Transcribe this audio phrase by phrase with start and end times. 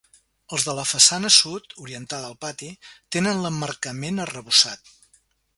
[0.55, 2.71] Els de la façana sud, orientada al pati,
[3.17, 4.95] tenen l'emmarcament arrebossat.